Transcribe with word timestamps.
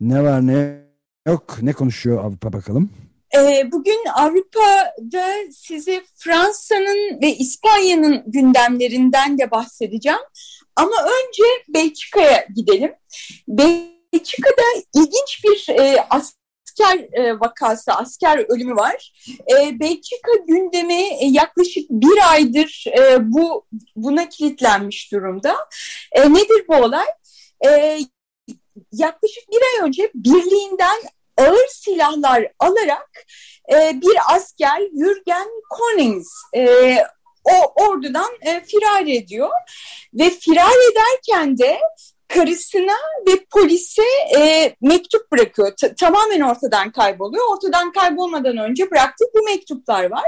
Ne 0.00 0.22
var 0.22 0.46
ne 0.46 0.80
yok, 1.26 1.58
ne 1.62 1.72
konuşuyor 1.72 2.24
Avrupa 2.24 2.52
bakalım? 2.52 2.90
Ee, 3.36 3.72
bugün 3.72 4.00
Avrupa'da 4.14 5.34
size 5.52 6.02
Fransa'nın 6.16 7.22
ve 7.22 7.36
İspanya'nın 7.36 8.22
gündemlerinden 8.26 9.38
de 9.38 9.50
bahsedeceğim. 9.50 10.18
Ama 10.76 10.96
önce 11.02 11.42
Belçika'ya 11.68 12.46
gidelim. 12.56 12.92
Belçika'da 13.48 14.62
ilginç 14.94 15.44
bir 15.44 15.74
e, 15.74 16.06
asker 16.10 16.98
e, 17.12 17.40
vakası, 17.40 17.92
asker 17.92 18.38
ölümü 18.38 18.76
var. 18.76 19.12
E, 19.52 19.80
Belçika 19.80 20.32
gündemi 20.48 21.04
yaklaşık 21.20 21.90
bir 21.90 22.32
aydır 22.32 22.84
bu 23.20 23.66
buna 23.96 24.28
kilitlenmiş 24.28 25.12
durumda. 25.12 25.56
Nedir 26.16 26.64
bu 26.68 26.74
olay? 26.74 27.06
Yaklaşık 28.92 29.48
bir 29.52 29.62
ay 29.62 29.88
önce 29.88 30.10
birliğinden 30.14 30.96
ağır 31.38 31.68
silahlar 31.68 32.52
alarak 32.58 33.10
e, 33.72 34.00
bir 34.00 34.34
asker 34.34 34.80
Jürgen 34.80 35.48
Konings 35.70 36.28
e, 36.56 36.96
o 37.44 37.84
ordudan 37.84 38.30
e, 38.40 38.60
firar 38.60 39.06
ediyor 39.06 39.50
ve 40.14 40.30
firar 40.30 40.90
ederken 40.90 41.58
de 41.58 41.80
karısına 42.28 42.96
ve 43.28 43.44
polise 43.50 44.02
e, 44.38 44.74
mektup 44.80 45.32
bırakıyor. 45.32 45.72
T 45.80 45.94
tamamen 45.94 46.40
ortadan 46.40 46.92
kayboluyor. 46.92 47.44
Ortadan 47.52 47.92
kaybolmadan 47.92 48.56
önce 48.56 48.90
bıraktığı 48.90 49.24
bu 49.34 49.44
mektuplar 49.44 50.10
var. 50.10 50.26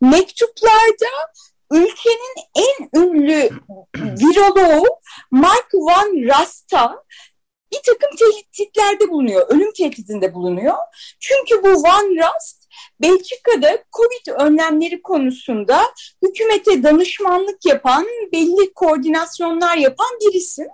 Mektuplarda 0.00 1.32
ülkenin 1.72 2.34
en 2.54 3.00
ünlü 3.00 3.50
viroloğu 3.94 4.86
Mark 5.30 5.74
Van 5.74 6.28
Rasta 6.28 7.04
bir 7.72 7.80
takım 7.86 8.16
tehditlerde 8.16 9.10
bulunuyor, 9.10 9.46
ölüm 9.48 9.72
tehdidinde 9.72 10.34
bulunuyor. 10.34 10.74
Çünkü 11.20 11.62
bu 11.62 11.68
Van 11.68 12.16
Rast 12.16 12.68
Belçika'da 13.00 13.84
Covid 13.92 14.34
önlemleri 14.40 15.02
konusunda 15.02 15.82
hükümete 16.22 16.82
danışmanlık 16.82 17.66
yapan, 17.66 18.06
belli 18.32 18.72
koordinasyonlar 18.74 19.76
yapan 19.76 20.18
birisi. 20.20 20.66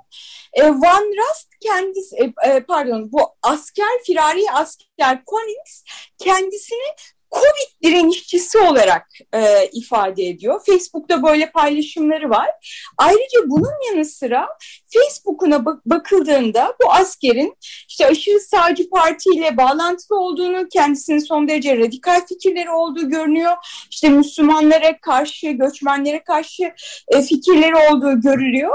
E, 0.52 0.68
Van 0.68 1.12
Rast 1.16 1.48
kendisi, 1.60 2.16
e, 2.16 2.50
e, 2.50 2.60
pardon 2.60 3.12
bu 3.12 3.20
asker, 3.42 3.88
firari 4.06 4.50
asker 4.52 5.22
Collins 5.26 5.82
kendisini 6.18 6.94
Covid 7.34 7.82
direnişçisi 7.82 8.58
olarak 8.58 9.06
e, 9.34 9.66
ifade 9.72 10.24
ediyor. 10.24 10.60
Facebook'ta 10.66 11.22
böyle 11.22 11.50
paylaşımları 11.50 12.30
var. 12.30 12.50
Ayrıca 12.98 13.40
bunun 13.46 13.90
yanı 13.90 14.04
sıra 14.04 14.48
Facebook'una 14.92 15.64
bak 15.64 15.86
bakıldığında 15.86 16.74
bu 16.82 16.92
askerin 16.92 17.56
işte 17.88 18.06
aşırı 18.06 18.40
sağcı 18.40 18.90
partiyle 18.90 19.56
bağlantılı 19.56 20.18
olduğunu, 20.18 20.68
kendisinin 20.68 21.18
son 21.18 21.48
derece 21.48 21.78
radikal 21.78 22.26
fikirleri 22.26 22.70
olduğu 22.70 23.10
görünüyor. 23.10 23.52
İşte 23.90 24.08
Müslümanlara 24.08 25.00
karşı, 25.00 25.50
göçmenlere 25.50 26.24
karşı 26.24 26.72
e, 27.08 27.22
fikirleri 27.22 27.76
olduğu 27.76 28.20
görülüyor. 28.20 28.74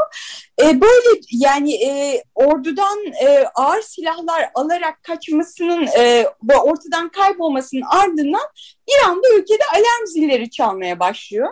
E, 0.64 0.81
böyle 0.81 1.22
yani 1.31 1.74
e, 1.74 2.24
ordudan 2.36 2.97
e, 3.22 3.46
ağır 3.56 3.81
silahlar 3.81 4.50
alarak 4.53 5.03
kaçmasının 5.03 5.88
e, 5.88 6.25
ve 6.44 6.58
ortadan 6.58 7.09
kaybolmasının 7.09 7.84
ardından 7.90 8.47
bir 8.88 9.09
anda 9.09 9.28
ülkede 9.38 9.64
alarm 9.74 10.06
zilleri 10.06 10.50
çalmaya 10.50 11.00
başlıyor. 11.00 11.50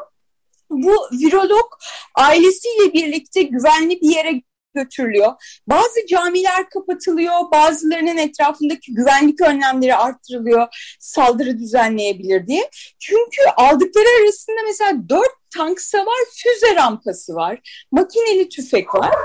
Bu 0.69 0.93
virolog 1.11 1.67
ailesiyle 2.15 2.93
birlikte 2.93 3.41
güvenli 3.41 4.01
bir 4.01 4.09
yere 4.15 4.41
götürülüyor. 4.83 5.33
Bazı 5.67 6.05
camiler 6.09 6.69
kapatılıyor, 6.69 7.33
bazılarının 7.51 8.17
etrafındaki 8.17 8.93
güvenlik 8.93 9.41
önlemleri 9.41 9.95
arttırılıyor, 9.95 10.67
saldırı 10.99 11.59
düzenleyebilir 11.59 12.47
diye. 12.47 12.69
Çünkü 12.99 13.41
aldıkları 13.57 14.05
arasında 14.21 14.57
mesela 14.67 15.09
dört 15.09 15.31
tank 15.55 15.81
savar 15.81 16.23
füze 16.35 16.75
rampası 16.75 17.35
var, 17.35 17.85
makineli 17.91 18.49
tüfek 18.49 18.95
var. 18.95 19.15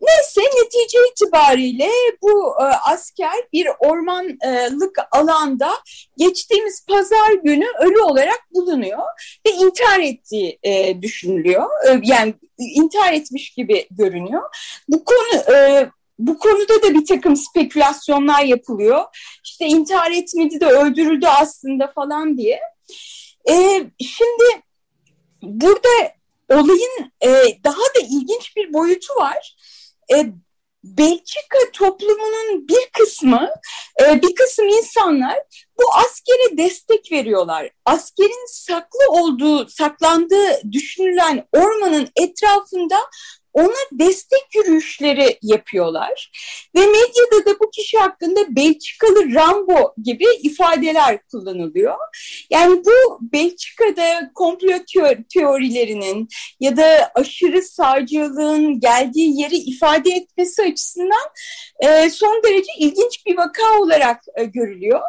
Neyse 0.00 0.40
netice 0.40 0.98
itibariyle 1.12 1.90
bu 2.22 2.54
e, 2.60 2.64
asker 2.64 3.48
bir 3.52 3.68
ormanlık 3.78 4.98
alanda 5.12 5.70
geçtiğimiz 6.16 6.86
pazar 6.88 7.32
günü 7.44 7.66
ölü 7.80 8.00
olarak 8.00 8.40
bulunuyor 8.54 9.02
ve 9.46 9.50
intihar 9.50 10.00
ettiği 10.00 10.58
e, 10.62 11.02
düşünülüyor. 11.02 11.68
E, 11.88 12.00
yani 12.02 12.34
intihar 12.58 13.12
etmiş 13.12 13.50
gibi 13.50 13.86
görünüyor. 13.90 14.42
Bu 14.88 15.04
konu 15.04 15.54
e, 15.56 15.86
bu 16.18 16.38
konuda 16.38 16.82
da 16.82 16.94
bir 16.94 17.06
takım 17.06 17.36
spekülasyonlar 17.36 18.44
yapılıyor. 18.44 19.04
İşte 19.44 19.66
intihar 19.66 20.10
etmedi 20.10 20.60
de 20.60 20.66
öldürüldü 20.66 21.26
aslında 21.26 21.86
falan 21.88 22.38
diye. 22.38 22.60
E, 23.48 23.84
şimdi 24.00 24.62
burada 25.42 25.88
olayın 26.48 27.12
e, 27.20 27.28
daha 27.64 27.80
da 27.80 28.00
ilginç 28.10 28.56
bir 28.56 28.72
boyutu 28.72 29.14
var 29.14 29.56
e, 30.14 30.26
Belçika 30.84 31.58
toplumunun 31.72 32.68
bir 32.68 32.90
kısmı, 32.92 33.50
e, 34.02 34.22
bir 34.22 34.34
kısım 34.34 34.68
insanlar 34.68 35.38
bu 35.78 35.82
askere 35.94 36.56
destek 36.56 37.12
veriyorlar. 37.12 37.70
Askerin 37.84 38.46
saklı 38.48 39.00
olduğu, 39.08 39.68
saklandığı 39.68 40.72
düşünülen 40.72 41.44
ormanın 41.52 42.08
etrafında 42.16 42.96
ona 43.56 43.74
destek 43.92 44.54
yürüyüşleri 44.54 45.38
yapıyorlar. 45.42 46.30
Ve 46.76 46.80
medyada 46.80 47.46
da 47.46 47.60
bu 47.60 47.70
kişi 47.70 47.98
hakkında 47.98 48.56
Belçikalı 48.56 49.34
Rambo 49.34 49.94
gibi 50.02 50.24
ifadeler 50.42 51.18
kullanılıyor. 51.30 51.96
Yani 52.50 52.82
bu 52.84 53.18
Belçika'da 53.32 54.30
komplo 54.34 54.78
teorilerinin 55.34 56.28
ya 56.60 56.76
da 56.76 57.10
aşırı 57.14 57.62
sağcılığın 57.62 58.80
geldiği 58.80 59.40
yeri 59.40 59.56
ifade 59.56 60.10
etmesi 60.10 60.62
açısından 60.62 61.28
e, 61.80 62.10
son 62.10 62.42
derece 62.44 62.72
ilginç 62.78 63.26
bir 63.26 63.36
vaka 63.36 63.80
olarak 63.80 64.24
e, 64.36 64.44
görülüyor. 64.44 65.00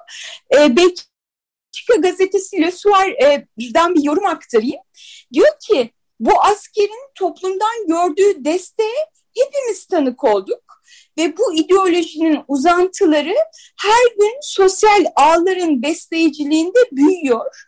E, 0.54 0.78
Belçika 0.78 1.96
gazetesi 2.00 2.62
Le 2.62 2.72
Soir'dan 2.72 3.96
bir 3.96 4.04
yorum 4.04 4.26
aktarayım. 4.26 4.82
Diyor 5.34 5.60
ki 5.68 5.92
bu 6.20 6.44
askerin 6.44 7.12
toplumdan 7.16 7.88
gördüğü 7.88 8.46
desteğe 8.46 9.08
hepimiz 9.46 9.86
tanık 9.86 10.24
olduk 10.24 10.62
ve 11.18 11.38
bu 11.38 11.54
ideolojinin 11.54 12.40
uzantıları 12.48 13.36
her 13.82 14.16
gün 14.20 14.38
sosyal 14.42 15.06
ağların 15.16 15.82
besleyiciliğinde 15.82 16.80
büyüyor. 16.92 17.68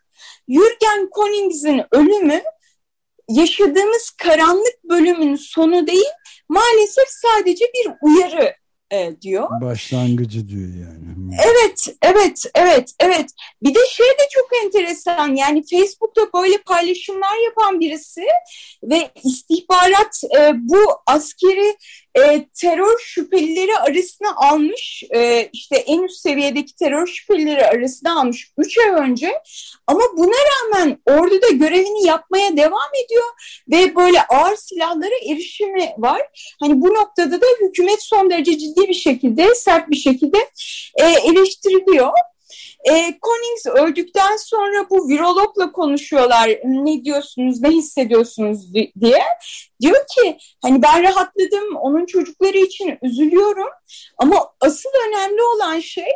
Jürgen 0.50 1.10
Konings'in 1.12 1.82
ölümü 1.92 2.42
yaşadığımız 3.30 4.10
karanlık 4.10 4.84
bölümün 4.90 5.36
sonu 5.36 5.88
değil, 5.88 6.10
maalesef 6.50 7.08
sadece 7.08 7.66
bir 7.66 7.92
uyarı 8.02 8.54
e, 8.92 9.22
diyor. 9.22 9.50
Başlangıcı 9.62 10.48
diyor 10.48 10.70
yani. 10.70 11.09
Evet, 11.34 11.88
evet, 12.02 12.46
evet, 12.56 12.94
evet. 13.00 13.30
Bir 13.64 13.76
de 13.76 13.80
şey 13.90 14.06
de 14.06 14.28
çok 14.32 14.50
enteresan. 14.66 15.36
Yani 15.36 15.64
Facebook'ta 15.72 16.22
böyle 16.34 16.58
paylaşımlar 16.58 17.46
yapan 17.46 17.80
birisi 17.80 18.26
ve 18.84 19.12
istihbarat 19.24 20.24
e, 20.38 20.52
bu 20.56 20.80
askeri 21.06 21.78
e, 22.16 22.46
terör 22.62 23.00
şüphelileri 23.00 23.78
arasına 23.78 24.36
almış. 24.36 25.04
E, 25.16 25.50
işte 25.54 25.76
en 25.76 26.04
üst 26.04 26.22
seviyedeki 26.22 26.76
terör 26.76 27.08
şüphelileri 27.08 27.66
arasına 27.66 28.20
almış 28.20 28.52
3 28.58 28.78
ay 28.78 28.90
önce. 28.90 29.34
Ama 29.88 30.02
buna 30.18 30.36
rağmen 30.36 30.98
orduda 31.06 31.48
görevini 31.50 32.08
yapmaya 32.08 32.58
devam 32.58 32.92
ediyor 33.06 33.26
ve 33.72 33.96
böyle 33.96 34.22
ağır 34.22 34.56
silahlara 34.56 35.16
erişimi 35.32 35.94
var. 35.98 36.22
Hani 36.60 36.82
bu 36.82 36.94
noktada 36.94 37.42
da 37.42 37.46
hükümet 37.62 38.04
son 38.04 38.30
derece 38.30 38.58
ciddi 38.58 38.88
bir 38.88 38.94
şekilde, 38.94 39.56
sert 39.56 39.90
bir 39.90 39.98
şekilde 39.98 40.38
e, 40.96 41.06
eleştiriliyor. 41.06 42.12
E, 42.84 42.92
Collins 42.94 43.66
öldükten 43.66 44.38
sonra 44.38 44.90
bu 44.90 45.10
virologla 45.10 45.72
konuşuyorlar. 45.72 46.50
Ne 46.64 47.04
diyorsunuz, 47.04 47.62
ne 47.62 47.70
hissediyorsunuz 47.70 48.74
diye. 48.74 49.24
Diyor 49.82 50.06
ki 50.16 50.38
hani 50.62 50.82
ben 50.82 51.04
rahatladım, 51.04 51.76
onun 51.76 52.06
çocukları 52.06 52.58
için 52.58 52.98
üzülüyorum. 53.02 53.70
Ama 54.18 54.54
asıl 54.62 54.90
önemli 55.08 55.42
olan 55.42 55.80
şey 55.80 56.10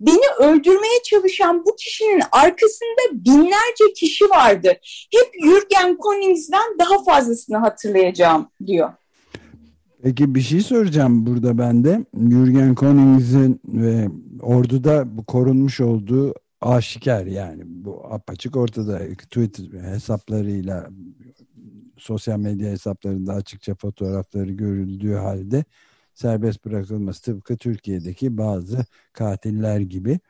beni 0.00 0.28
öldürmeye 0.38 1.02
çalışan 1.04 1.64
bu 1.66 1.76
kişinin 1.76 2.22
arkasında 2.32 3.00
binlerce 3.12 3.92
kişi 3.96 4.30
vardı. 4.30 4.76
Hep 5.12 5.32
Jürgen 5.44 5.96
Collins'den 6.02 6.78
daha 6.78 7.04
fazlasını 7.04 7.56
hatırlayacağım 7.56 8.50
diyor. 8.66 8.92
Peki 10.02 10.34
bir 10.34 10.40
şey 10.40 10.60
soracağım 10.60 11.26
burada 11.26 11.58
ben 11.58 11.84
de. 11.84 12.04
Jürgen 12.14 12.74
Konings'in 12.74 13.60
ve 13.64 14.08
orduda 14.40 15.08
korunmuş 15.26 15.80
olduğu 15.80 16.34
aşikar 16.60 17.26
yani 17.26 17.62
bu 17.66 18.06
apaçık 18.12 18.56
ortada 18.56 18.98
Twitter 18.98 19.80
hesaplarıyla 19.80 20.88
sosyal 21.96 22.38
medya 22.38 22.70
hesaplarında 22.70 23.32
açıkça 23.34 23.74
fotoğrafları 23.74 24.52
görüldüğü 24.52 25.14
halde 25.14 25.64
serbest 26.14 26.64
bırakılması 26.64 27.22
tıpkı 27.22 27.56
Türkiye'deki 27.56 28.38
bazı 28.38 28.84
katiller 29.12 29.80
gibi. 29.80 30.20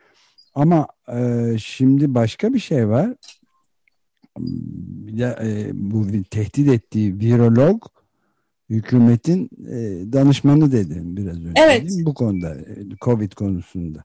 Ama 0.54 0.88
e, 1.12 1.54
şimdi 1.58 2.14
başka 2.14 2.54
bir 2.54 2.58
şey 2.58 2.88
var. 2.88 3.14
Bir 4.38 5.18
de 5.18 5.38
e, 5.42 5.70
bu 5.74 6.06
tehdit 6.30 6.68
ettiği 6.68 7.20
virolog 7.20 7.82
hükümetin 8.70 9.50
e, 9.66 10.12
danışmanı 10.12 10.72
dedim 10.72 11.16
biraz 11.16 11.36
önce. 11.36 11.52
Evet. 11.56 11.90
Bu 12.04 12.14
konuda 12.14 12.54
e, 12.54 12.96
Covid 13.00 13.32
konusunda. 13.32 14.04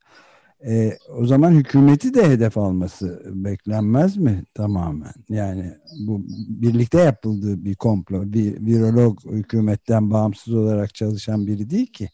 E, 0.67 0.97
o 1.09 1.25
zaman 1.25 1.51
hükümeti 1.51 2.13
de 2.13 2.29
hedef 2.29 2.57
alması 2.57 3.21
beklenmez 3.25 4.17
mi 4.17 4.43
tamamen? 4.53 5.13
Yani 5.29 5.73
bu 6.07 6.25
birlikte 6.49 6.99
yapıldığı 6.99 7.65
bir 7.65 7.75
komplo. 7.75 8.33
Bir 8.33 8.65
virolog 8.65 9.25
hükümetten 9.25 10.11
bağımsız 10.11 10.53
olarak 10.53 10.95
çalışan 10.95 11.47
biri 11.47 11.69
değil 11.69 11.93
ki. 11.93 12.09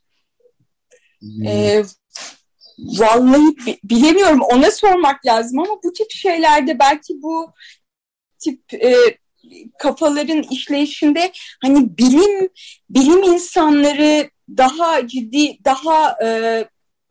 E, 1.45 1.83
vallahi 2.77 3.55
bilemiyorum 3.83 4.39
ona 4.53 4.71
sormak 4.71 5.25
lazım 5.25 5.59
ama 5.59 5.79
bu 5.83 5.93
tip 5.93 6.11
şeylerde 6.11 6.79
belki 6.79 7.21
bu 7.21 7.51
tip 8.39 8.73
e, 8.73 8.93
kafaların 9.79 10.43
işleyişinde 10.51 11.31
hani 11.61 11.97
bilim 11.97 12.49
bilim 12.89 13.23
insanları 13.23 14.29
daha 14.57 15.07
ciddi 15.07 15.57
daha 15.65 16.15
e, 16.25 16.65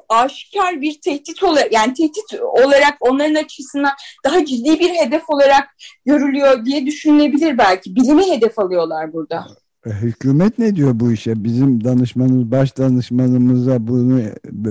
aşikar 0.08 0.80
bir 0.80 1.00
tehdit 1.00 1.42
olarak 1.42 1.72
yani 1.72 1.94
tehdit 1.94 2.40
olarak 2.64 2.96
onların 3.00 3.34
açısından 3.34 3.92
daha 4.24 4.44
ciddi 4.44 4.80
bir 4.80 4.90
hedef 4.90 5.30
olarak 5.30 5.68
görülüyor 6.06 6.64
diye 6.64 6.86
düşünülebilir 6.86 7.58
belki. 7.58 7.96
Bilimi 7.96 8.30
hedef 8.30 8.58
alıyorlar 8.58 9.12
burada. 9.12 9.46
E, 9.86 9.90
hükümet 9.90 10.58
ne 10.58 10.76
diyor 10.76 10.90
bu 10.94 11.12
işe? 11.12 11.44
Bizim 11.44 11.84
danışmanımız, 11.84 12.50
baş 12.50 12.78
danışmanımıza 12.78 13.86
bunu 13.86 14.20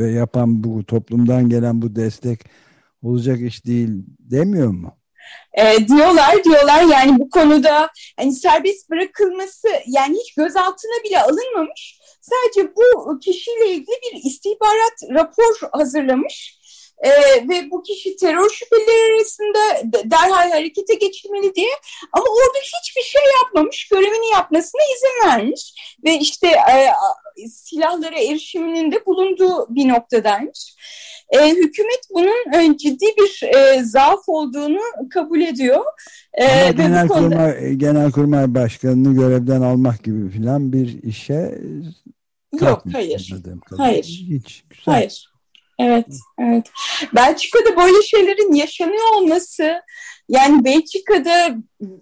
yapan 0.10 0.64
bu 0.64 0.86
toplumdan 0.86 1.50
gelen 1.50 1.82
bu 1.82 1.96
destek 1.96 2.40
olacak 3.02 3.42
iş 3.42 3.66
değil 3.66 3.90
demiyor 4.20 4.70
mu? 4.70 4.94
E, 5.54 5.88
diyorlar 5.88 6.44
diyorlar 6.44 6.82
yani 6.82 7.20
bu 7.20 7.30
konuda 7.30 7.90
hani 8.18 8.34
serbest 8.34 8.90
bırakılması 8.90 9.68
yani 9.88 10.18
hiç 10.18 10.34
gözaltına 10.34 11.04
bile 11.04 11.22
alınmamış. 11.22 12.00
Sadece 12.22 12.76
bu 12.76 13.20
kişiyle 13.20 13.68
ilgili 13.68 13.86
bir 13.86 14.24
istihbarat 14.26 15.04
rapor 15.10 15.70
hazırlamış. 15.72 16.57
Ee, 17.06 17.10
ve 17.50 17.72
bu 17.72 17.84
kişi 17.84 18.16
terör 18.16 18.50
şüphelileri 18.50 19.16
arasında 19.16 19.60
derhal 20.12 20.52
harekete 20.52 20.94
geçilmeli 20.94 21.56
diye 21.56 21.70
ama 22.14 22.26
orada 22.26 22.58
hiçbir 22.58 23.02
şey 23.02 23.22
yapmamış 23.44 23.88
görevini 23.88 24.32
yapmasına 24.34 24.82
izin 24.96 25.30
vermiş 25.30 25.74
ve 26.06 26.20
işte 26.20 26.48
e, 26.48 26.90
silahlara 27.48 28.20
erişiminin 28.20 28.92
de 28.92 29.06
bulunduğu 29.06 29.68
bir 29.70 29.88
noktadaymış. 29.88 30.76
E, 31.30 31.50
hükümet 31.50 32.02
bunun 32.14 32.54
e, 32.54 32.78
ciddi 32.78 33.06
bir 33.06 33.48
e, 33.56 33.84
zaaf 33.84 34.20
olduğunu 34.28 34.82
kabul 35.10 35.42
ediyor. 35.42 35.84
E, 36.34 36.46
Ama 36.46 36.72
Genelkurmay, 36.72 37.08
konuda... 37.08 37.74
Genelkurmay 37.74 38.54
Başkanı'nı 38.54 39.16
görevden 39.16 39.62
almak 39.62 40.04
gibi 40.04 40.30
filan 40.30 40.74
bir 40.74 41.04
işe 41.04 41.62
Yok 42.62 42.84
hayır. 42.92 43.34
Hayır. 43.78 44.26
Hiç. 44.30 44.64
Güzel. 44.70 44.94
Hayır. 44.94 45.37
Evet, 45.80 46.08
evet. 46.40 46.72
Belçika'da 47.16 47.78
böyle 47.78 48.04
şeylerin 48.04 48.54
yaşanıyor 48.54 49.14
olması 49.16 49.82
yani 50.30 50.66
Belçika'da 50.66 51.58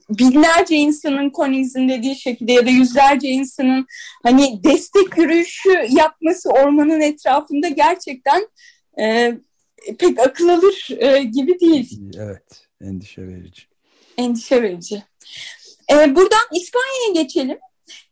binlerce 0.09 0.75
insanın 0.75 1.29
Konings'in 1.29 1.89
dediği 1.89 2.15
şekilde 2.15 2.51
ya 2.53 2.65
da 2.65 2.69
yüzlerce 2.69 3.27
insanın 3.27 3.87
hani 4.23 4.63
destek 4.63 5.17
yürüyüşü 5.17 5.87
yapması 5.89 6.49
ormanın 6.49 7.01
etrafında 7.01 7.67
gerçekten 7.67 8.47
e, 8.99 9.33
pek 9.99 10.19
akıl 10.19 10.49
alır 10.49 10.87
e, 10.97 11.23
gibi 11.23 11.59
değil. 11.59 11.99
Evet, 12.17 12.67
endişe 12.81 13.27
verici. 13.27 13.61
Endişe 14.17 14.61
verici. 14.61 15.03
E, 15.91 16.15
buradan 16.15 16.43
İspanya'ya 16.53 17.23
geçelim. 17.23 17.57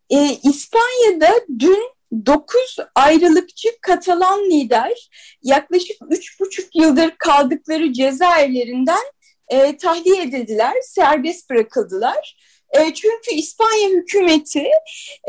E, 0.09 0.37
İspanya'da 0.43 1.29
dün 1.59 1.83
9 2.25 2.77
ayrılıkçı 2.95 3.69
Katalan 3.81 4.49
lider 4.49 5.09
yaklaşık 5.43 6.01
3,5 6.01 6.69
yıldır 6.73 7.11
kaldıkları 7.17 7.93
cezaevlerinden 7.93 9.03
e, 9.47 9.77
tahliye 9.77 10.21
edildiler, 10.21 10.73
serbest 10.81 11.49
bırakıldılar. 11.49 12.37
E, 12.69 12.93
çünkü 12.93 13.35
İspanya 13.35 13.89
hükümeti 13.89 14.67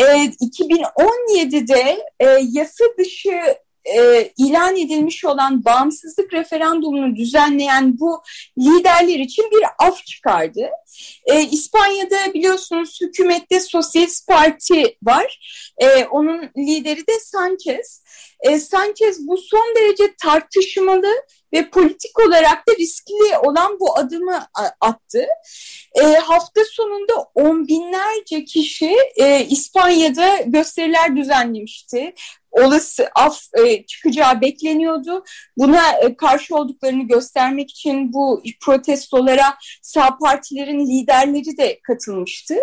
e, 0.01 0.05
2017'de 0.05 2.05
e, 2.20 2.27
yasa 2.53 2.85
dışı 2.99 3.56
e, 3.84 4.31
ilan 4.36 4.76
edilmiş 4.76 5.24
olan 5.24 5.64
bağımsızlık 5.64 6.32
referandumunu 6.32 7.17
düzenleyen 7.17 7.98
bu 7.98 8.22
liderler 8.58 9.19
için 9.19 9.50
bir 9.50 9.64
af 9.79 10.06
çıkardı. 10.06 10.70
E, 11.26 11.43
İspanya'da 11.43 12.34
biliyorsunuz 12.34 12.98
hükümette 13.00 13.60
Sosyalist 13.60 14.29
Parti 14.29 14.96
var. 15.03 15.41
E, 15.79 16.05
onun 16.05 16.50
lideri 16.56 17.06
de 17.06 17.20
Sanchez. 17.20 18.04
E, 18.41 18.59
Sanchez 18.59 19.27
bu 19.27 19.37
son 19.37 19.75
derece 19.77 20.15
tartışmalı 20.23 21.13
ve 21.53 21.71
politik 21.71 22.19
olarak 22.27 22.69
da 22.69 22.73
riskli 22.79 23.39
olan 23.43 23.81
bu 23.81 23.99
adımı 23.99 24.47
attı. 24.81 25.27
E, 25.94 26.03
hafta 26.03 26.61
sonunda 26.71 27.15
on 27.35 27.69
binlerce 27.69 28.44
kişi 28.44 28.97
e, 29.17 29.44
İspanya'da 29.44 30.37
gösteriler 30.47 31.17
düzenlemişti 31.17 32.15
olası 32.55 33.09
af 33.15 33.41
e, 33.55 33.87
çıkacağı 33.87 34.41
bekleniyordu. 34.41 35.25
Buna 35.56 35.93
e, 35.93 36.17
karşı 36.17 36.56
olduklarını 36.56 37.03
göstermek 37.03 37.71
için 37.71 38.13
bu 38.13 38.43
protestolara 38.61 39.55
sağ 39.83 40.19
partilerin 40.19 40.87
liderleri 40.87 41.56
de 41.56 41.81
katılmıştı. 41.83 42.55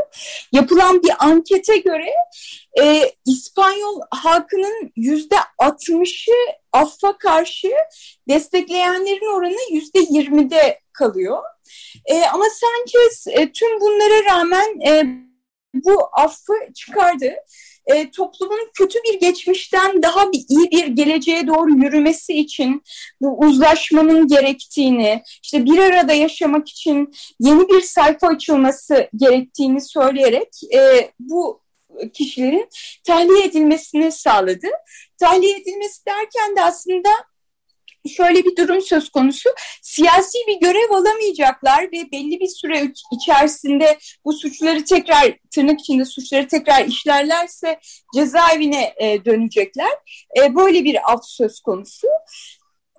Yapılan 0.52 1.04
bir 1.04 1.12
ankete 1.20 1.78
göre 1.78 2.10
e, 2.80 3.12
İspanyol 3.26 4.02
halkının 4.12 4.92
yüzde 4.96 5.36
60'ı 5.60 6.36
affa 6.72 7.18
karşı 7.18 7.72
destekleyenlerin 8.30 9.36
oranı 9.36 9.74
yüzde 9.74 10.00
20'de 10.00 10.80
kalıyor. 10.94 11.38
E, 12.06 12.26
ama 12.26 12.46
Sanchez 12.50 13.28
e, 13.28 13.52
tüm 13.52 13.82
bunlara 13.82 14.26
rağmen 14.26 14.80
e, 14.88 15.06
bu 15.74 16.10
affı 16.14 16.54
çıkardı 16.76 17.34
e, 17.86 18.12
toplumun 18.12 18.70
kötü 18.74 19.00
bir 19.00 19.20
geçmişten 19.20 20.04
daha 20.04 20.32
bir 20.32 20.46
iyi 20.50 20.72
bir 20.72 20.88
geleceğe 20.88 21.48
doğru 21.48 21.72
yürümesi 21.72 22.34
için 22.34 22.84
bu 23.22 23.40
uzlaşmanın 23.40 24.28
gerektiğini, 24.28 25.24
işte 25.44 25.66
bir 25.66 25.78
arada 25.78 26.14
yaşamak 26.14 26.70
için 26.70 27.14
yeni 27.40 27.70
bir 27.70 27.82
sayfa 27.82 28.28
açılması 28.28 29.10
gerektiğini 29.16 29.82
söyleyerek 29.82 30.50
e, 30.74 31.12
bu 31.20 31.62
kişilerin 32.14 32.70
tahliye 33.04 33.44
edilmesini 33.44 34.12
sağladı. 34.12 34.68
Tahliye 35.20 35.58
edilmesi 35.58 36.06
derken 36.06 36.56
de 36.56 36.62
aslında 36.62 37.10
şöyle 38.10 38.46
bir 38.46 38.56
durum 38.56 38.82
söz 38.82 39.10
konusu. 39.10 39.50
Siyasi 39.82 40.38
bir 40.48 40.60
görev 40.60 40.92
alamayacaklar 40.92 41.84
ve 41.84 42.12
belli 42.12 42.40
bir 42.40 42.48
süre 42.48 42.94
içerisinde 43.12 43.98
bu 44.26 44.34
suçları 44.34 44.86
tekrar 44.86 45.34
tırnak 45.52 45.80
içinde 45.80 46.06
suçları 46.06 46.48
tekrar 46.48 46.86
işlerlerse 46.86 47.80
cezaevine 48.16 48.94
e, 48.98 49.26
dönecekler. 49.26 49.92
E, 50.38 50.56
böyle 50.56 50.84
bir 50.84 51.12
af 51.14 51.26
söz 51.26 51.60
konusu. 51.60 52.08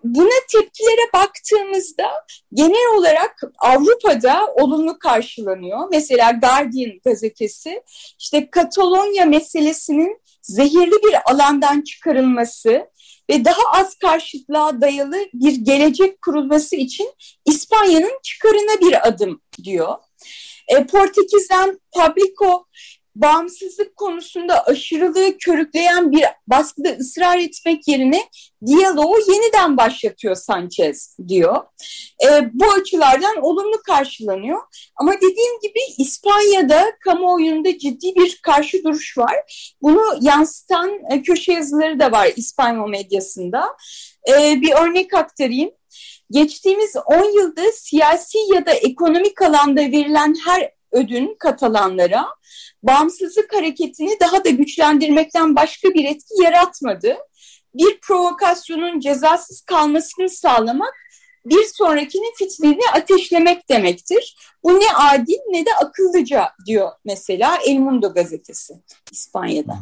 Buna 0.05 0.47
tepkilere 0.53 1.13
baktığımızda 1.15 2.11
genel 2.55 2.99
olarak 2.99 3.41
Avrupa'da 3.59 4.47
olumlu 4.47 4.99
karşılanıyor. 4.99 5.89
Mesela 5.91 6.31
Guardian 6.31 7.01
gazetesi 7.05 7.83
işte 8.19 8.51
Katalonya 8.51 9.25
meselesinin 9.25 10.21
zehirli 10.43 11.03
bir 11.05 11.33
alandan 11.33 11.81
çıkarılması 11.81 12.87
ve 13.31 13.45
daha 13.45 13.81
az 13.81 13.95
karşıtlığa 13.95 14.81
dayalı 14.81 15.17
bir 15.35 15.53
gelecek 15.53 16.23
kurulması 16.23 16.77
için 16.77 17.13
İspanya'nın 17.47 18.19
çıkarına 18.23 18.81
bir 18.81 19.09
adım 19.09 19.43
diyor. 19.65 19.95
E, 20.69 20.87
Portekiz'den 20.87 21.81
Pablico 21.95 22.67
bağımsızlık 23.15 23.97
konusunda 23.97 24.65
aşırılığı 24.65 25.39
körükleyen 25.39 26.13
bir 26.13 26.25
baskıda 26.47 26.89
ısrar 26.89 27.39
etmek 27.39 27.89
yerine 27.89 28.23
diyaloğu 28.67 29.19
yeniden 29.19 29.77
başlatıyor 29.77 30.35
Sanchez 30.35 31.17
diyor. 31.29 31.63
E, 32.25 32.51
bu 32.53 32.73
açılardan 32.73 33.37
olumlu 33.43 33.83
karşılanıyor. 33.87 34.61
Ama 34.97 35.17
dediğim 35.17 35.61
gibi 35.63 35.79
İspanya'da 35.99 36.93
kamuoyunda 37.05 37.79
ciddi 37.79 38.15
bir 38.15 38.41
karşı 38.43 38.85
duruş 38.85 39.19
var. 39.19 39.35
Bunu 39.83 40.03
yansıtan 40.21 40.91
e, 41.11 41.23
köşe 41.23 41.53
yazıları 41.53 42.01
da 42.01 42.13
var 42.13 42.29
İspanyol 42.37 42.89
medyasında. 42.89 43.77
E, 44.29 44.61
bir 44.61 44.73
örnek 44.73 45.15
aktarayım. 45.15 45.71
Geçtiğimiz 46.31 46.97
10 47.07 47.39
yılda 47.39 47.73
siyasi 47.73 48.39
ya 48.55 48.67
da 48.67 48.73
ekonomik 48.73 49.43
alanda 49.43 49.81
verilen 49.81 50.35
her 50.47 50.73
ödün 50.93 51.37
Katalanlara 51.39 52.27
bağımsızlık 52.83 53.55
hareketini 53.55 54.17
daha 54.21 54.45
da 54.45 54.51
güçlendirmekten 54.51 55.57
başka 55.57 55.89
bir 55.89 56.05
etki 56.05 56.43
yaratmadı. 56.43 57.17
Bir 57.75 58.01
provokasyonun 58.01 59.01
cezasız 59.01 59.61
kalmasını 59.61 60.29
sağlamak 60.29 60.95
bir 61.47 61.65
sonrakinin 61.75 62.35
fitilini 62.39 62.83
ateşlemek 62.95 63.69
demektir. 63.69 64.37
Bu 64.65 64.73
ne 64.73 64.97
adil 65.13 65.39
ne 65.51 65.67
de 65.67 65.71
akıllıca 65.85 66.49
diyor 66.67 66.91
mesela 67.05 67.59
El 67.69 67.79
Mundo 67.79 68.15
gazetesi 68.15 68.75
İspanya'da. 69.13 69.79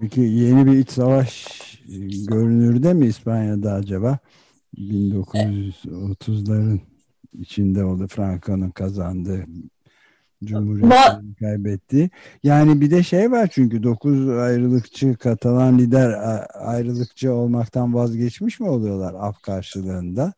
Peki 0.00 0.20
yeni 0.20 0.66
bir 0.66 0.78
iç 0.78 0.90
savaş 0.90 1.46
e, 1.88 1.96
görünürde 2.26 2.94
mi 2.94 3.06
İspanya'da 3.06 3.72
acaba? 3.72 4.18
1930'ların 4.78 6.80
içinde 7.40 7.84
oldu 7.84 8.06
Franco'nun 8.08 8.70
kazandığı 8.70 9.46
Cumhuriyet'ini 10.44 11.34
kaybetti. 11.34 12.10
Yani 12.42 12.80
bir 12.80 12.90
de 12.90 13.02
şey 13.02 13.30
var 13.30 13.48
çünkü 13.52 13.82
9 13.82 14.28
ayrılıkçı 14.28 15.16
Katalan 15.16 15.78
lider 15.78 16.14
ayrılıkçı 16.54 17.32
olmaktan 17.32 17.94
vazgeçmiş 17.94 18.60
mi 18.60 18.68
oluyorlar 18.68 19.14
af 19.14 19.42
karşılığında? 19.42 20.32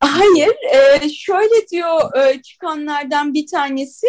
Hayır, 0.00 0.54
e, 0.74 1.08
şöyle 1.08 1.68
diyor 1.70 2.16
e, 2.16 2.42
çıkanlardan 2.42 3.34
bir 3.34 3.46
tanesi, 3.46 4.06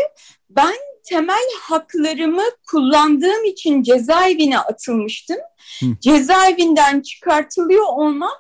ben 0.49 0.73
temel 1.03 1.45
haklarımı 1.61 2.43
kullandığım 2.71 3.45
için 3.45 3.83
cezaevine 3.83 4.59
atılmıştım. 4.59 5.37
Hı. 5.79 5.85
Cezaevinden 6.01 7.01
çıkartılıyor 7.01 7.85
olmam 7.87 8.37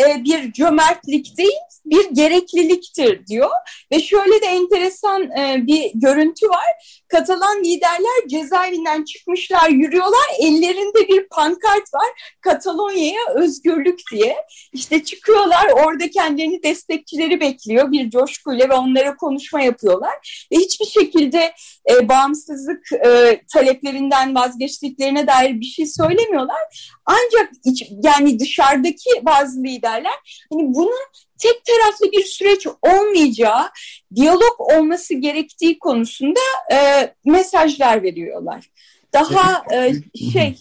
e, 0.00 0.24
bir 0.24 0.52
cömertlik 0.52 1.38
değil, 1.38 1.58
bir 1.84 2.10
gerekliliktir 2.12 3.26
diyor. 3.26 3.50
Ve 3.92 4.00
şöyle 4.00 4.42
de 4.42 4.46
enteresan 4.46 5.22
e, 5.22 5.66
bir 5.66 5.90
görüntü 5.94 6.48
var. 6.48 7.02
Katalan 7.08 7.64
liderler 7.64 8.28
cezaevinden 8.28 9.04
çıkmışlar, 9.04 9.68
yürüyorlar. 9.68 10.26
Ellerinde 10.40 11.08
bir 11.08 11.28
pankart 11.28 11.94
var. 11.94 12.36
Katalonya'ya 12.40 13.20
özgürlük 13.34 14.00
diye. 14.12 14.36
İşte 14.72 15.04
çıkıyorlar, 15.04 15.66
orada 15.86 16.10
kendilerini 16.10 16.62
destekçileri 16.62 17.40
bekliyor 17.40 17.92
bir 17.92 18.10
coşkuyla 18.10 18.68
ve 18.68 18.74
onlara 18.74 19.16
konuşma 19.16 19.60
yapıyorlar. 19.60 20.48
Ve 20.52 20.56
hiçbir 20.56 20.86
şekilde 20.86 21.54
e, 21.90 22.08
bağımsızlık 22.08 22.92
e, 22.92 23.40
taleplerinden 23.52 24.34
vazgeçtiklerine 24.34 25.26
dair 25.26 25.60
bir 25.60 25.66
şey 25.66 25.86
söylemiyorlar. 25.86 26.98
Ancak 27.06 27.50
iç, 27.64 27.82
yani 28.02 28.38
dışarıdaki 28.38 29.10
bazı 29.22 29.64
liderler 29.88 30.46
hani 30.52 30.74
bunun 30.74 31.08
tek 31.38 31.64
taraflı 31.64 32.12
bir 32.12 32.24
süreç 32.24 32.66
olmayacağı, 32.66 33.70
diyalog 34.14 34.54
olması 34.58 35.14
gerektiği 35.14 35.78
konusunda 35.78 36.40
e, 36.72 36.76
mesajlar 37.24 38.02
veriyorlar. 38.02 38.70
Daha 39.12 39.62
e, 39.74 39.92
şey 40.32 40.56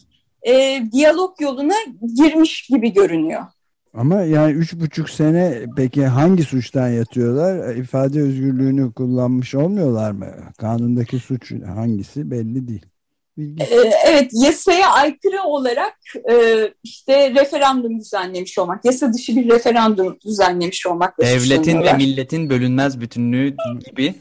e, 0.48 0.84
diyalog 0.92 1.42
yoluna 1.42 1.76
girmiş 2.16 2.68
gibi 2.68 2.94
görünüyor. 2.94 3.46
Ama 3.94 4.22
yani 4.22 4.54
üç 4.54 4.74
buçuk 4.74 5.10
sene 5.10 5.66
peki 5.78 6.06
hangi 6.06 6.44
suçtan 6.44 6.90
yatıyorlar? 6.90 7.76
İfade 7.76 8.22
özgürlüğünü 8.22 8.94
kullanmış 8.94 9.56
olmuyorlar 9.56 10.12
mı? 10.12 10.28
Kanundaki 10.58 11.20
suç 11.20 11.52
hangisi 11.52 12.32
belli 12.32 12.68
değil. 12.68 12.86
Ee, 13.38 13.92
evet, 14.06 14.32
yasaya 14.34 14.90
aykırı 14.92 15.44
olarak 15.44 15.94
e, 16.32 16.68
işte 16.84 17.36
referandum 17.36 18.00
düzenlemiş 18.00 18.58
olmak, 18.60 18.86
yasa 18.86 19.14
dışı 19.14 19.36
bir 19.36 19.50
referandum 19.50 20.18
düzenlemiş 20.26 20.88
olmak. 20.88 21.20
Devletin 21.20 21.82
ve 21.82 21.94
milletin 21.94 22.50
bölünmez 22.50 23.02
bütünlüğü 23.02 23.56
gibi. 23.86 24.16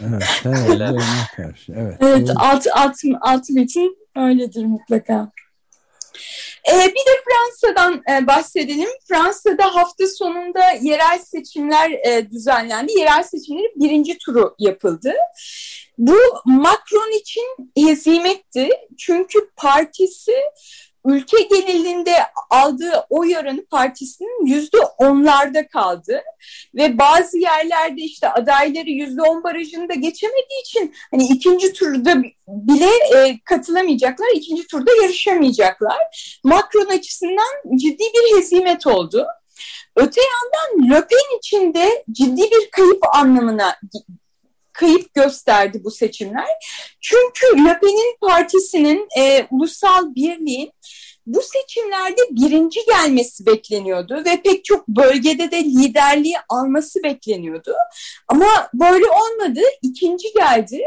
Evet, 0.00 0.22
evet, 0.44 0.80
evet, 0.80 1.00
karşı, 1.36 1.72
evet. 1.76 1.96
evet 2.00 2.30
alt, 2.36 2.66
alt, 2.74 2.96
alt 3.20 3.50
metin 3.50 3.96
öyledir 4.16 4.64
mutlaka. 4.64 5.30
Ee, 6.74 6.88
bir 6.88 7.06
de 7.06 7.22
Fransa'dan 7.24 8.02
e, 8.10 8.26
bahsedelim. 8.26 8.88
Fransa'da 9.08 9.74
hafta 9.74 10.06
sonunda 10.06 10.70
yerel 10.82 11.18
seçimler 11.18 11.90
e, 11.90 12.30
düzenlendi. 12.30 12.98
Yerel 12.98 13.22
seçimlerin 13.22 13.72
birinci 13.76 14.18
turu 14.18 14.54
yapıldı. 14.58 15.12
Bu 15.98 16.16
Macron 16.44 17.20
için 17.20 17.44
hezimetti. 17.76 18.68
Çünkü 18.98 19.50
partisi 19.56 20.34
ülke 21.04 21.42
genelinde 21.42 22.12
aldığı 22.50 23.06
oy 23.10 23.36
oranı 23.36 23.66
partisinin 23.66 24.46
yüzde 24.46 24.78
onlarda 24.98 25.68
kaldı 25.68 26.22
ve 26.74 26.98
bazı 26.98 27.38
yerlerde 27.38 28.00
işte 28.00 28.28
adayları 28.28 28.90
yüzde 28.90 29.22
on 29.22 29.44
barajını 29.44 29.88
da 29.88 29.94
geçemediği 29.94 30.60
için 30.60 30.94
hani 31.10 31.26
ikinci 31.26 31.72
turda 31.72 32.22
bile 32.48 32.90
e, 33.16 33.40
katılamayacaklar, 33.44 34.26
ikinci 34.34 34.66
turda 34.66 34.90
yarışamayacaklar. 35.02 35.98
Macron 36.44 36.86
açısından 36.86 37.76
ciddi 37.76 38.04
bir 38.14 38.38
hezimet 38.38 38.86
oldu. 38.86 39.26
Öte 39.96 40.20
yandan 40.20 40.90
Le 40.90 41.00
Pen 41.00 41.38
için 41.38 41.74
de 41.74 42.04
ciddi 42.12 42.42
bir 42.42 42.70
kayıp 42.70 43.16
anlamına 43.16 43.76
kayıp 44.74 45.14
gösterdi 45.14 45.80
bu 45.84 45.90
seçimler. 45.90 46.48
Çünkü 47.00 47.46
Le 47.64 47.78
Pen'in 47.80 48.16
partisinin 48.20 49.08
e, 49.18 49.46
ulusal 49.50 50.14
birliğin 50.14 50.72
bu 51.26 51.42
seçimlerde 51.42 52.20
birinci 52.30 52.80
gelmesi 52.86 53.46
bekleniyordu 53.46 54.22
ve 54.26 54.42
pek 54.42 54.64
çok 54.64 54.88
bölgede 54.88 55.50
de 55.50 55.64
liderliği 55.64 56.36
alması 56.48 57.02
bekleniyordu. 57.02 57.74
Ama 58.28 58.68
böyle 58.74 59.06
olmadı. 59.06 59.60
İkinci 59.82 60.32
geldi 60.32 60.82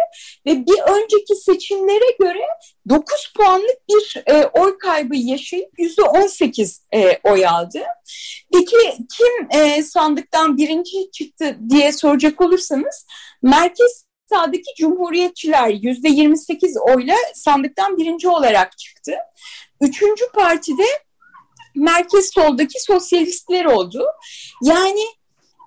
ve 0.45 0.65
bir 0.65 0.79
önceki 0.79 1.35
seçimlere 1.35 2.15
göre 2.19 2.43
9 2.89 3.33
puanlık 3.37 3.77
bir 3.89 4.23
e, 4.25 4.45
oy 4.45 4.77
kaybı 4.77 5.15
yaşayıp 5.15 5.79
%18 5.79 6.79
e, 6.95 7.19
oy 7.23 7.47
aldı. 7.47 7.79
Peki 8.53 8.77
kim 9.17 9.61
e, 9.61 9.83
sandıktan 9.83 10.57
birinci 10.57 11.11
çıktı 11.11 11.57
diye 11.69 11.91
soracak 11.91 12.41
olursanız 12.41 13.05
merkez 13.41 14.05
sağdaki 14.29 14.75
cumhuriyetçiler 14.77 15.69
%28 15.69 16.79
oyla 16.79 17.15
sandıktan 17.33 17.97
birinci 17.97 18.29
olarak 18.29 18.77
çıktı. 18.77 19.13
Üçüncü 19.81 20.31
partide 20.33 20.85
merkez 21.75 22.33
soldaki 22.33 22.83
sosyalistler 22.83 23.65
oldu. 23.65 24.05
Yani 24.63 25.05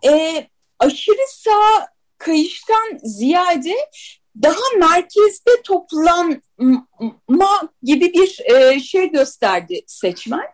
e, 0.06 0.46
aşırı 0.78 1.28
sağ 1.28 1.88
kayıştan 2.18 2.98
ziyade 3.02 3.76
daha 4.42 4.78
merkezde 4.78 5.50
toplanma 6.60 7.68
gibi 7.82 8.12
bir 8.12 8.38
e, 8.44 8.80
şey 8.80 9.10
gösterdi 9.10 9.80
seçmen. 9.86 10.44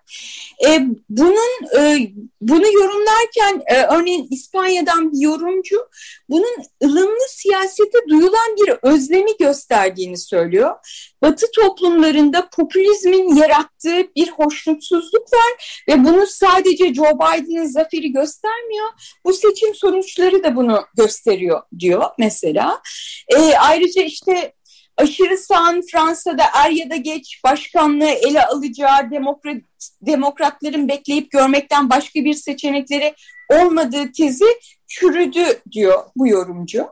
E, 0.67 0.81
bunun 1.09 1.79
e, 1.79 2.11
bunu 2.41 2.67
yorumlarken 2.73 3.63
e, 3.67 3.83
örneğin 3.83 4.29
İspanya'dan 4.31 5.13
bir 5.13 5.21
yorumcu 5.21 5.89
bunun 6.29 6.57
ılımlı 6.85 7.27
siyasete 7.29 7.99
duyulan 8.09 8.57
bir 8.57 8.75
özlemi 8.83 9.37
gösterdiğini 9.39 10.19
söylüyor. 10.19 10.77
Batı 11.23 11.47
toplumlarında 11.55 12.49
popülizmin 12.57 13.35
yarattığı 13.37 14.15
bir 14.17 14.29
hoşnutsuzluk 14.31 15.33
var 15.33 15.83
ve 15.89 16.05
bunu 16.05 16.27
sadece 16.27 16.95
Joe 16.95 17.15
Biden'ın 17.15 17.67
zaferi 17.67 18.13
göstermiyor. 18.13 18.87
Bu 19.25 19.33
seçim 19.33 19.75
sonuçları 19.75 20.45
da 20.45 20.57
bunu 20.57 20.85
gösteriyor 20.97 21.63
diyor 21.79 22.05
mesela. 22.19 22.83
E, 23.29 23.57
ayrıca 23.57 24.03
işte 24.03 24.56
aşırı 24.97 25.37
sağın 25.37 25.83
Fransa'da 25.93 26.45
er 26.55 26.71
ya 26.71 26.91
da 26.91 26.97
geç 26.97 27.41
başkanlığı 27.45 28.11
ele 28.11 28.47
alacağı 28.47 29.11
demokrat, 29.11 29.63
demokratların 30.03 30.89
bekleyip 30.89 31.31
görmekten 31.31 31.91
başka 31.91 32.25
bir 32.25 32.35
seçenekleri 32.35 33.15
olmadığı 33.49 34.13
tezi 34.13 34.45
çürüdü 34.87 35.45
diyor 35.73 36.03
bu 36.17 36.29
yorumcu. 36.29 36.87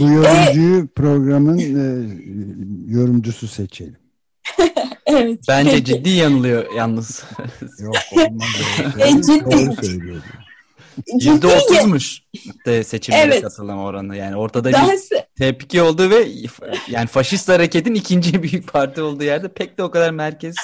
Bu 0.00 0.10
yorumcuyu 0.10 0.82
ee, 0.82 0.86
programın 0.86 1.58
e, 1.58 1.84
yorumcusu 2.94 3.48
seçelim. 3.48 3.96
evet. 5.06 5.40
Bence 5.48 5.70
peki. 5.70 5.84
ciddi 5.84 6.10
yanılıyor 6.10 6.74
yalnız. 6.74 7.24
Yok 7.78 7.96
olmaz. 8.12 8.46
E, 8.98 9.22
ciddi. 9.22 9.44
Doğru 9.44 9.86
söylüyor. 9.86 10.22
Yüzde 11.20 11.46
otuzmuş 11.46 12.22
de 12.66 12.84
seçimlere 12.84 13.24
evet. 13.24 13.42
katılım 13.42 13.78
oranı. 13.78 14.16
Yani 14.16 14.36
ortada 14.36 14.72
Daha 14.72 14.92
bir 14.92 14.98
tepki 15.38 15.82
oldu 15.82 16.10
ve 16.10 16.28
yani 16.88 17.06
faşist 17.06 17.48
hareketin 17.48 17.94
ikinci 17.94 18.42
büyük 18.42 18.72
parti 18.72 19.02
olduğu 19.02 19.24
yerde 19.24 19.48
pek 19.48 19.78
de 19.78 19.82
o 19.82 19.90
kadar 19.90 20.10
merkez 20.10 20.54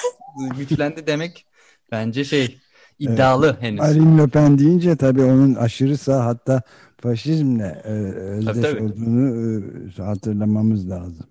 güçlendi 0.57 1.07
demek 1.07 1.45
bence 1.91 2.25
şey 2.25 2.57
iddialı 2.99 3.47
evet. 3.47 3.61
henüz. 3.61 3.79
Marine 3.79 4.21
Le 4.21 4.27
Pen 4.27 4.59
deyince 4.59 4.95
tabii 4.95 5.23
onun 5.23 5.55
aşırı 5.55 5.97
sağ 5.97 6.25
hatta 6.25 6.61
faşizmle 7.01 7.81
e, 7.85 7.89
özdeş 7.89 8.53
tabii, 8.53 8.61
tabii. 8.61 8.83
olduğunu 8.83 9.61
e, 9.99 10.01
hatırlamamız 10.01 10.89
lazım. 10.89 11.27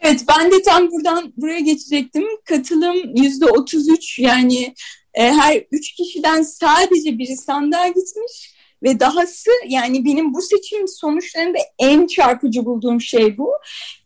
Evet 0.00 0.24
ben 0.28 0.52
de 0.52 0.62
tam 0.62 0.90
buradan 0.90 1.32
buraya 1.36 1.60
geçecektim. 1.60 2.24
Katılım 2.44 3.16
yüzde 3.16 3.46
otuz 3.46 3.88
üç 3.88 4.18
yani 4.18 4.74
e, 5.18 5.32
her 5.32 5.64
üç 5.72 5.92
kişiden 5.92 6.42
sadece 6.42 7.18
biri 7.18 7.36
sandığa 7.36 7.88
gitmiş 7.88 8.54
ve 8.82 9.00
dahası 9.00 9.50
yani 9.68 10.04
benim 10.04 10.34
bu 10.34 10.42
seçim 10.42 10.88
sonuçlarında 10.88 11.58
en 11.78 12.06
çarpıcı 12.06 12.64
bulduğum 12.64 13.00
şey 13.00 13.38
bu. 13.38 13.52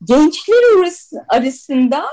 Gençler 0.04 0.56
arasında 1.28 2.04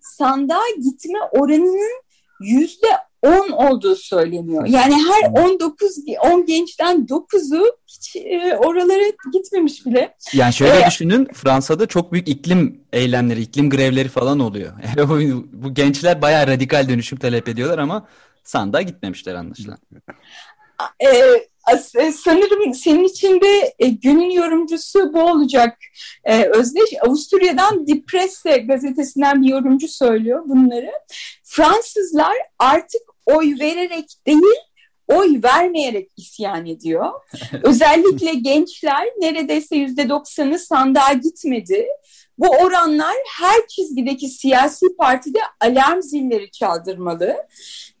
sandığa 0.00 0.62
gitme 0.84 1.18
oranının 1.32 2.02
yüzde 2.40 2.88
10 3.22 3.50
olduğu 3.50 3.96
söyleniyor. 3.96 4.66
Yani 4.66 4.94
her 4.94 5.44
19 5.44 5.96
10 6.24 6.46
gençten 6.46 7.06
9'u 7.06 7.76
hiç 7.86 8.16
e, 8.16 8.56
oralara 8.56 9.02
gitmemiş 9.32 9.86
bile. 9.86 10.14
Yani 10.32 10.52
şöyle 10.52 10.80
ee, 10.80 10.86
düşünün 10.86 11.28
Fransa'da 11.34 11.86
çok 11.86 12.12
büyük 12.12 12.28
iklim 12.28 12.80
eylemleri, 12.92 13.40
iklim 13.40 13.70
grevleri 13.70 14.08
falan 14.08 14.40
oluyor. 14.40 14.72
Yani 14.96 15.08
bu, 15.08 15.46
bu 15.52 15.74
gençler 15.74 16.22
bayağı 16.22 16.46
radikal 16.46 16.88
dönüşüm 16.88 17.18
talep 17.18 17.48
ediyorlar 17.48 17.78
ama 17.78 18.06
sandığa 18.44 18.82
gitmemişler 18.82 19.34
anlaşılan. 19.34 19.78
Ee, 21.00 22.12
sanırım 22.12 22.74
senin 22.74 23.04
içinde 23.04 23.74
e, 23.78 23.88
günün 23.88 24.30
yorumcusu 24.30 25.12
bu 25.12 25.22
olacak. 25.22 25.78
Ee, 26.24 26.44
Özdeş 26.44 26.90
Avusturya'dan 27.00 27.86
Die 27.86 28.04
Presse 28.04 28.58
gazetesinden 28.58 29.42
bir 29.42 29.48
yorumcu 29.48 29.88
söylüyor 29.88 30.42
bunları. 30.46 30.90
Fransızlar 31.42 32.34
artık 32.58 33.02
oy 33.26 33.54
vererek 33.60 34.04
değil, 34.26 34.60
oy 35.08 35.40
vermeyerek 35.42 36.10
isyan 36.16 36.66
ediyor. 36.66 37.10
Özellikle 37.62 38.34
gençler 38.34 39.06
neredeyse 39.18 39.76
yüzde 39.76 40.08
doksanı 40.08 40.58
sandığa 40.58 41.12
gitmedi. 41.12 41.86
Bu 42.38 42.48
oranlar 42.48 43.14
her 43.38 43.66
çizgideki 43.66 44.28
siyasi 44.28 44.86
partide 44.96 45.38
alarm 45.60 46.02
zilleri 46.02 46.50
çaldırmalı. 46.50 47.36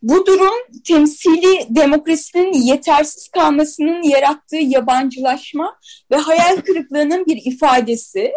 Bu 0.02 0.26
durum 0.26 0.82
temsili 0.86 1.66
demokrasinin 1.68 2.52
yetersiz 2.52 3.28
kalmasının 3.28 4.02
yarattığı 4.02 4.56
yabancılaşma 4.56 5.78
ve 6.10 6.16
hayal 6.16 6.56
kırıklığının 6.56 7.26
bir 7.26 7.52
ifadesi. 7.52 8.32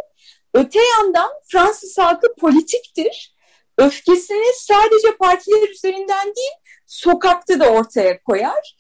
Öte 0.53 0.79
yandan 0.97 1.29
Fransız 1.51 1.97
halkı 1.97 2.27
politiktir. 2.39 3.36
Öfkesini 3.77 4.53
sadece 4.55 5.17
partiler 5.19 5.69
üzerinden 5.69 6.25
değil, 6.25 6.53
sokakta 6.88 7.60
da 7.60 7.70
ortaya 7.70 8.24
koyar. 8.24 8.77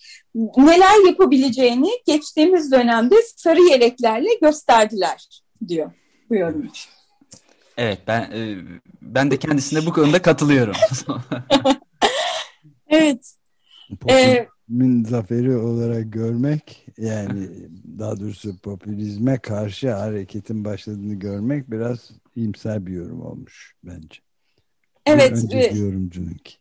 Neler 0.57 1.07
yapabileceğini 1.07 1.89
geçtiğimiz 2.05 2.71
dönemde 2.71 3.15
sarı 3.35 3.61
yeleklerle 3.61 4.29
gösterdiler 4.41 5.41
diyor 5.67 5.91
bu 6.29 6.35
yorumcu. 6.35 6.81
Evet 7.77 7.99
ben 8.07 8.21
e, 8.21 8.57
ben 9.01 9.31
de 9.31 9.37
kendisine 9.37 9.85
bu 9.85 9.93
konuda 9.93 10.21
katılıyorum. 10.21 10.75
evet. 12.89 13.33
Popülizmin 13.99 15.03
ee, 15.03 15.07
zaferi 15.07 15.57
olarak 15.57 16.13
görmek 16.13 16.87
yani 16.97 17.49
daha 17.99 18.19
doğrusu 18.19 18.57
popülizme 18.57 19.37
karşı 19.37 19.93
hareketin 19.93 20.65
başladığını 20.65 21.13
görmek 21.13 21.71
biraz 21.71 22.11
iyimser 22.35 22.85
bir 22.85 22.91
yorum 22.91 23.21
olmuş 23.21 23.75
bence. 23.83 24.19
Evet. 25.05 25.31
Önceki 25.31 25.77
yorumcununki. 25.77 26.53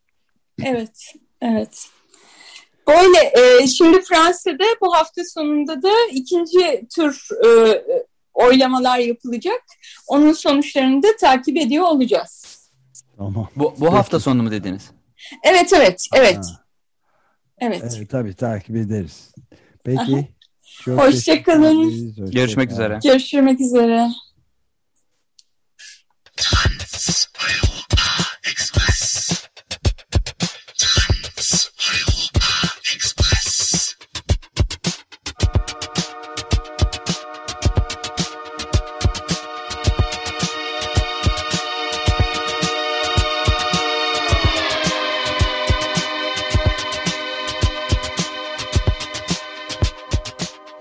Evet. 0.65 1.15
Evet. 1.43 1.89
Böyle 2.89 3.33
e, 3.35 3.67
şimdi 3.67 4.03
Fransa'da 4.03 4.65
bu 4.81 4.95
hafta 4.95 5.23
sonunda 5.25 5.83
da 5.83 5.93
ikinci 6.13 6.87
tur 6.97 7.29
e, 7.47 7.83
oylamalar 8.35 8.99
yapılacak. 8.99 9.63
Onun 10.07 10.33
sonuçlarını 10.33 11.03
da 11.03 11.09
takip 11.21 11.57
ediyor 11.57 11.85
olacağız. 11.85 12.57
Tamam. 13.17 13.49
Bu, 13.57 13.75
bu 13.79 13.93
hafta 13.93 14.21
sonu 14.21 14.43
mu 14.43 14.51
dediniz? 14.51 14.91
Evet 15.45 15.73
evet 15.73 16.07
evet. 16.15 16.37
Ha. 16.37 16.65
Evet. 17.59 17.83
evet. 17.97 18.11
Tabii 18.11 18.35
takip 18.35 18.77
ederiz. 18.77 19.35
Peki. 19.85 20.29
Hoşçakalın. 20.85 21.85
Hoşça 21.85 22.33
Görüşmek 22.33 22.71
üzere. 22.71 22.99
Görüşmek 23.03 23.61
üzere. 23.61 24.09